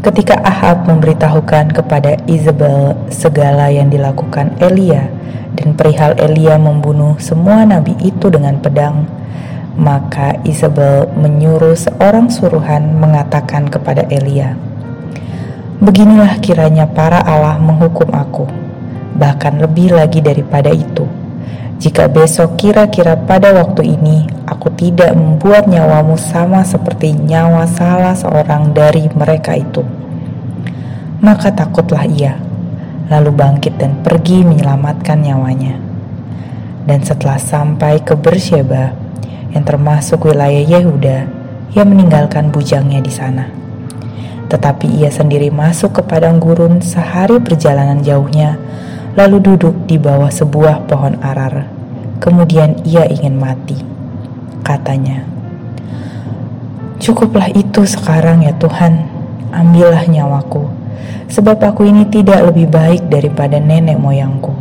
Ketika 0.00 0.40
Ahab 0.40 0.88
memberitahukan 0.88 1.76
kepada 1.76 2.16
Isabel 2.24 2.96
segala 3.12 3.68
yang 3.68 3.92
dilakukan 3.92 4.56
Elia 4.56 5.12
dan 5.52 5.76
perihal 5.76 6.16
Elia 6.16 6.56
membunuh 6.56 7.20
semua 7.20 7.68
nabi 7.68 7.92
itu 8.00 8.32
dengan 8.32 8.56
pedang, 8.64 9.04
maka 9.76 10.40
Isabel 10.48 11.04
menyuruh 11.20 11.76
seorang 11.76 12.32
suruhan 12.32 12.96
mengatakan 12.96 13.68
kepada 13.68 14.08
Elia, 14.08 14.56
Beginilah 15.84 16.40
kiranya 16.40 16.88
para 16.88 17.20
Allah 17.20 17.60
menghukum 17.60 18.08
aku, 18.16 18.48
bahkan 19.20 19.60
lebih 19.60 19.92
lagi 19.92 20.24
daripada 20.24 20.72
itu. 20.72 21.04
Jika 21.80 22.12
besok 22.12 22.60
kira-kira 22.60 23.16
pada 23.16 23.56
waktu 23.56 23.96
ini 23.96 24.28
aku 24.44 24.68
tidak 24.76 25.16
membuat 25.16 25.64
nyawamu 25.64 26.12
sama 26.20 26.60
seperti 26.60 27.16
nyawa 27.16 27.64
salah 27.64 28.12
seorang 28.12 28.76
dari 28.76 29.08
mereka 29.16 29.56
itu. 29.56 29.80
Maka 31.24 31.48
takutlah 31.48 32.04
ia, 32.04 32.36
lalu 33.08 33.32
bangkit 33.32 33.80
dan 33.80 33.96
pergi 34.04 34.44
menyelamatkan 34.44 35.24
nyawanya. 35.24 35.80
Dan 36.84 37.00
setelah 37.00 37.40
sampai 37.40 38.04
ke 38.04 38.12
Bersheba, 38.12 38.92
yang 39.56 39.64
termasuk 39.64 40.28
wilayah 40.28 40.60
Yehuda, 40.60 41.18
ia 41.72 41.84
meninggalkan 41.88 42.52
bujangnya 42.52 43.00
di 43.00 43.08
sana. 43.08 43.48
Tetapi 44.52 45.00
ia 45.00 45.08
sendiri 45.08 45.48
masuk 45.48 45.96
ke 45.96 46.02
padang 46.04 46.36
gurun 46.44 46.84
sehari 46.84 47.40
perjalanan 47.40 48.04
jauhnya, 48.04 48.60
lalu 49.18 49.42
duduk 49.42 49.86
di 49.90 49.98
bawah 49.98 50.30
sebuah 50.30 50.86
pohon 50.86 51.18
arar. 51.22 51.66
Kemudian 52.20 52.84
ia 52.84 53.08
ingin 53.08 53.40
mati 53.40 53.80
katanya. 54.60 55.24
Cukuplah 57.00 57.48
itu 57.56 57.88
sekarang 57.88 58.44
ya 58.44 58.52
Tuhan, 58.60 59.08
ambillah 59.56 60.04
nyawaku, 60.04 60.68
sebab 61.32 61.56
aku 61.56 61.88
ini 61.88 62.04
tidak 62.12 62.44
lebih 62.52 62.68
baik 62.68 63.08
daripada 63.08 63.56
nenek 63.56 63.96
moyangku. 63.96 64.52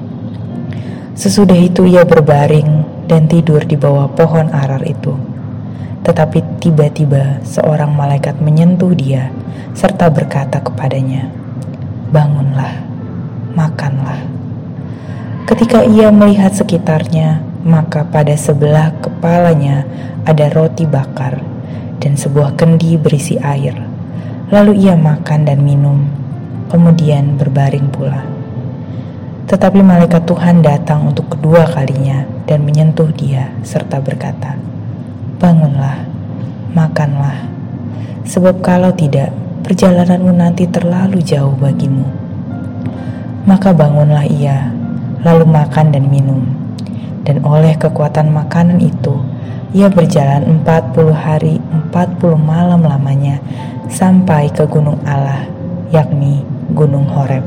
Sesudah 1.20 1.60
itu 1.60 1.84
ia 1.84 2.08
berbaring 2.08 3.04
dan 3.12 3.28
tidur 3.28 3.60
di 3.68 3.76
bawah 3.76 4.08
pohon 4.08 4.48
arar 4.56 4.88
itu. 4.88 5.12
Tetapi 6.00 6.64
tiba-tiba 6.64 7.44
seorang 7.44 7.92
malaikat 7.92 8.40
menyentuh 8.40 8.96
dia 8.96 9.28
serta 9.76 10.08
berkata 10.08 10.64
kepadanya, 10.64 11.28
"Bangunlah, 12.16 12.72
makanlah." 13.52 14.39
Ketika 15.50 15.82
ia 15.82 16.14
melihat 16.14 16.54
sekitarnya, 16.54 17.42
maka 17.66 18.06
pada 18.06 18.38
sebelah 18.38 18.94
kepalanya 19.02 19.82
ada 20.22 20.46
roti 20.54 20.86
bakar 20.86 21.42
dan 21.98 22.14
sebuah 22.14 22.54
kendi 22.54 23.02
berisi 23.02 23.34
air. 23.42 23.74
Lalu 24.54 24.86
ia 24.86 24.94
makan 24.94 25.50
dan 25.50 25.66
minum, 25.66 26.06
kemudian 26.70 27.34
berbaring 27.34 27.90
pula. 27.90 28.22
Tetapi 29.50 29.82
malaikat 29.82 30.30
Tuhan 30.30 30.62
datang 30.62 31.10
untuk 31.10 31.34
kedua 31.34 31.66
kalinya 31.66 32.30
dan 32.46 32.62
menyentuh 32.62 33.10
dia 33.10 33.50
serta 33.66 33.98
berkata, 33.98 34.54
"Bangunlah, 35.42 36.06
makanlah, 36.78 37.50
sebab 38.22 38.62
kalau 38.62 38.94
tidak, 38.94 39.34
perjalananmu 39.66 40.30
nanti 40.30 40.70
terlalu 40.70 41.26
jauh 41.26 41.58
bagimu." 41.58 42.06
Maka 43.50 43.74
bangunlah 43.74 44.30
ia, 44.30 44.78
lalu 45.24 45.46
makan 45.48 45.92
dan 45.92 46.08
minum. 46.08 46.44
Dan 47.24 47.44
oleh 47.46 47.76
kekuatan 47.78 48.32
makanan 48.34 48.82
itu 48.82 49.14
ia 49.76 49.86
berjalan 49.86 50.66
40 50.66 51.14
hari 51.14 51.62
40 51.94 51.94
malam 52.42 52.82
lamanya 52.82 53.38
sampai 53.86 54.50
ke 54.50 54.66
gunung 54.66 54.98
Allah 55.06 55.46
yakni 55.94 56.42
gunung 56.74 57.06
Horeb. 57.06 57.46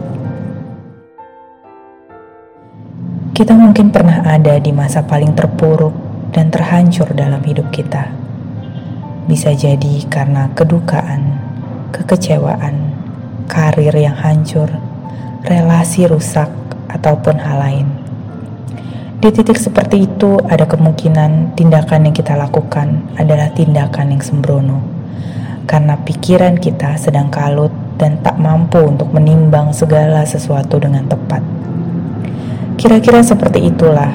Kita 3.33 3.57
mungkin 3.57 3.91
pernah 3.91 4.23
ada 4.23 4.61
di 4.61 4.71
masa 4.71 5.03
paling 5.03 5.33
terpuruk 5.33 5.95
dan 6.31 6.53
terhancur 6.53 7.11
dalam 7.17 7.41
hidup 7.43 7.73
kita. 7.73 8.13
Bisa 9.27 9.57
jadi 9.57 10.05
karena 10.07 10.53
kedukaan 10.53 11.41
kekecewaan 11.95 12.93
karir 13.47 13.95
yang 13.95 14.15
hancur 14.15 14.69
relasi 15.43 16.07
rusak 16.07 16.51
ataupun 17.03 17.43
hal 17.43 17.59
lain 17.59 17.89
di 19.23 19.31
titik 19.31 19.55
seperti 19.55 20.03
itu, 20.03 20.35
ada 20.51 20.67
kemungkinan 20.67 21.55
tindakan 21.55 22.11
yang 22.11 22.15
kita 22.15 22.35
lakukan 22.35 23.07
adalah 23.15 23.55
tindakan 23.55 24.11
yang 24.11 24.19
sembrono, 24.19 24.83
karena 25.71 25.95
pikiran 25.95 26.59
kita 26.59 26.99
sedang 26.99 27.31
kalut 27.31 27.71
dan 28.03 28.19
tak 28.19 28.35
mampu 28.43 28.83
untuk 28.83 29.15
menimbang 29.15 29.71
segala 29.71 30.27
sesuatu 30.27 30.83
dengan 30.83 31.07
tepat. 31.07 31.39
Kira-kira 32.75 33.23
seperti 33.23 33.71
itulah 33.71 34.11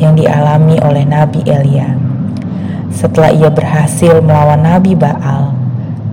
yang 0.00 0.16
dialami 0.16 0.80
oleh 0.80 1.04
Nabi 1.04 1.44
Elia. 1.44 1.92
Setelah 2.88 3.36
ia 3.36 3.52
berhasil 3.52 4.24
melawan 4.24 4.64
Nabi 4.64 4.96
Baal, 4.96 5.52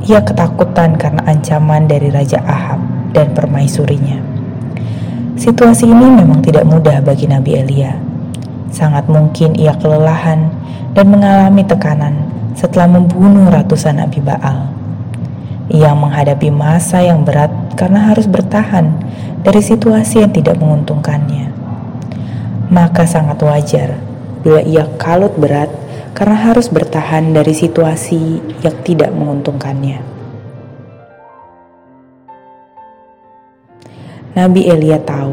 ia 0.03 0.19
ketakutan 0.19 0.99
karena 0.99 1.23
ancaman 1.23 1.87
dari 1.87 2.11
Raja 2.11 2.43
Ahab 2.43 2.83
dan 3.15 3.31
permaisurinya. 3.31 4.36
Situasi 5.47 5.87
ini 5.87 6.11
memang 6.11 6.43
tidak 6.43 6.67
mudah 6.67 6.99
bagi 6.99 7.23
Nabi 7.23 7.55
Elia. 7.55 7.95
Sangat 8.67 9.07
mungkin 9.07 9.55
ia 9.55 9.71
kelelahan 9.79 10.51
dan 10.91 11.07
mengalami 11.07 11.63
tekanan 11.63 12.27
setelah 12.51 12.91
membunuh 12.91 13.47
ratusan 13.47 13.95
Nabi 13.95 14.19
Baal. 14.19 14.67
Ia 15.71 15.95
menghadapi 15.95 16.51
masa 16.51 16.99
yang 16.99 17.23
berat 17.23 17.47
karena 17.79 18.11
harus 18.11 18.27
bertahan 18.27 18.91
dari 19.39 19.63
situasi 19.63 20.19
yang 20.19 20.35
tidak 20.35 20.59
menguntungkannya. 20.59 21.47
Maka 22.67 23.07
sangat 23.07 23.39
wajar 23.39 23.95
bila 24.43 24.59
ia 24.67 24.83
kalut 24.99 25.31
berat 25.39 25.71
karena 26.11 26.51
harus 26.51 26.67
bertahan 26.67 27.31
dari 27.31 27.55
situasi 27.55 28.43
yang 28.67 28.75
tidak 28.83 29.15
menguntungkannya. 29.15 30.17
Nabi 34.37 34.69
Elia 34.69 35.01
tahu 35.01 35.26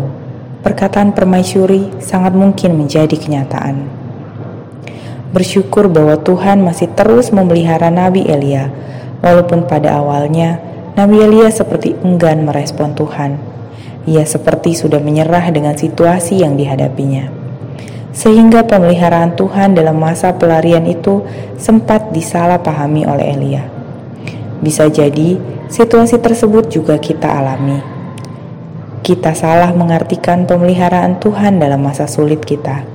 perkataan 0.64 1.12
permaisuri 1.12 1.92
sangat 2.00 2.32
mungkin 2.32 2.80
menjadi 2.80 3.12
kenyataan. 3.12 3.84
Bersyukur 5.36 5.92
bahwa 5.92 6.16
Tuhan 6.16 6.64
masih 6.64 6.88
terus 6.96 7.28
memelihara 7.28 7.92
Nabi 7.92 8.24
Elia, 8.24 8.72
walaupun 9.20 9.68
pada 9.68 10.00
awalnya 10.00 10.56
Nabi 10.96 11.20
Elia 11.20 11.52
seperti 11.52 11.92
enggan 12.00 12.48
merespon 12.48 12.96
Tuhan. 12.96 13.36
Ia 14.08 14.24
seperti 14.24 14.76
sudah 14.76 15.00
menyerah 15.00 15.52
dengan 15.52 15.76
situasi 15.76 16.40
yang 16.40 16.56
dihadapinya. 16.56 17.28
Sehingga 18.14 18.64
pemeliharaan 18.64 19.34
Tuhan 19.36 19.74
dalam 19.74 19.96
masa 20.00 20.36
pelarian 20.36 20.84
itu 20.86 21.24
sempat 21.60 22.12
disalahpahami 22.12 23.04
oleh 23.04 23.26
Elia. 23.32 23.64
Bisa 24.60 24.86
jadi 24.86 25.40
situasi 25.66 26.20
tersebut 26.20 26.68
juga 26.70 27.00
kita 27.00 27.26
alami 27.26 27.93
kita 29.04 29.36
salah 29.36 29.68
mengartikan 29.76 30.48
pemeliharaan 30.48 31.20
Tuhan 31.20 31.60
dalam 31.60 31.84
masa 31.84 32.08
sulit 32.08 32.40
kita, 32.40 32.88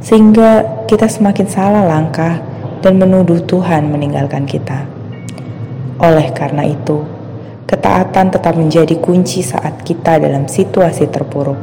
sehingga 0.00 0.80
kita 0.88 1.04
semakin 1.04 1.44
salah 1.52 1.84
langkah 1.84 2.40
dan 2.80 2.96
menuduh 2.96 3.44
Tuhan 3.44 3.92
meninggalkan 3.92 4.48
kita. 4.48 4.88
Oleh 6.00 6.32
karena 6.32 6.64
itu, 6.64 7.04
ketaatan 7.68 8.32
tetap 8.32 8.56
menjadi 8.56 8.96
kunci 9.04 9.44
saat 9.44 9.84
kita 9.84 10.16
dalam 10.16 10.48
situasi 10.48 11.04
terpuruk. 11.12 11.60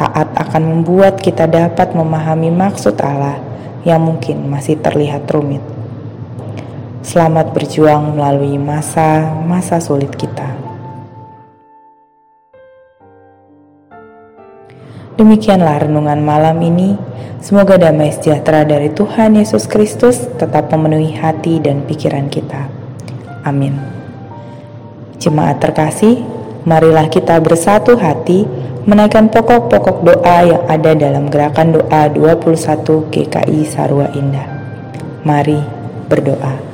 Taat 0.00 0.32
akan 0.32 0.80
membuat 0.80 1.20
kita 1.20 1.44
dapat 1.44 1.92
memahami 1.92 2.48
maksud 2.48 2.96
Allah 3.04 3.36
yang 3.84 4.00
mungkin 4.00 4.48
masih 4.48 4.80
terlihat 4.80 5.28
rumit. 5.28 5.60
Selamat 7.04 7.52
berjuang 7.52 8.16
melalui 8.16 8.56
masa-masa 8.56 9.76
sulit 9.76 10.16
kita. 10.16 10.69
Demikianlah 15.20 15.84
renungan 15.84 16.16
malam 16.24 16.56
ini. 16.64 16.96
Semoga 17.44 17.76
damai 17.76 18.08
sejahtera 18.08 18.64
dari 18.64 18.88
Tuhan 18.88 19.36
Yesus 19.36 19.68
Kristus 19.68 20.16
tetap 20.40 20.72
memenuhi 20.72 21.12
hati 21.12 21.60
dan 21.60 21.84
pikiran 21.84 22.32
kita. 22.32 22.72
Amin. 23.44 23.76
Jemaat 25.20 25.60
terkasih, 25.60 26.24
marilah 26.64 27.12
kita 27.12 27.36
bersatu 27.36 28.00
hati 28.00 28.48
menaikkan 28.88 29.28
pokok-pokok 29.28 30.08
doa 30.08 30.38
yang 30.40 30.64
ada 30.64 30.96
dalam 30.96 31.28
gerakan 31.28 31.76
doa 31.76 32.08
21 32.08 33.12
GKI 33.12 33.60
Sarwa 33.68 34.08
Indah. 34.16 34.48
Mari 35.28 35.60
berdoa. 36.08 36.69